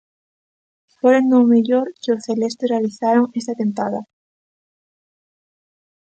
[0.99, 4.01] Foron do mellor que os celestes realizaron esta tempada.